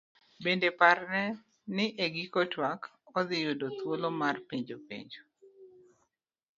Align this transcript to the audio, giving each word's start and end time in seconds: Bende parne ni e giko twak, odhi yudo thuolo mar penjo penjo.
Bende 0.43 0.69
parne 0.81 1.23
ni 1.75 1.85
e 2.05 2.07
giko 2.15 2.41
twak, 2.51 2.81
odhi 3.17 3.37
yudo 3.45 3.65
thuolo 3.77 4.07
mar 4.21 4.35
penjo 4.49 4.75
penjo. 4.87 5.21